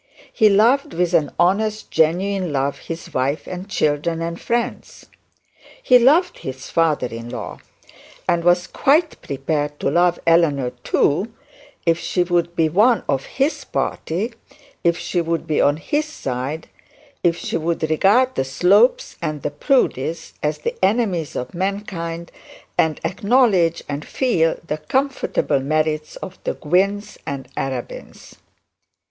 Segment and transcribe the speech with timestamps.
[0.33, 5.05] He loved with an honest genuine love his wife and children and friends.
[5.83, 7.59] He loved his father in law;
[8.27, 11.31] and he was quite prepared to love Eleanor too,
[11.85, 14.33] if she would be one of his party,
[14.83, 16.67] if she would be on his side,
[17.23, 22.31] if she would regard the Slopes and the Proudies as the enemies of mankind,
[22.75, 28.33] and acknowledge and feel the comfortable merits of the Gwynnes and Arabins.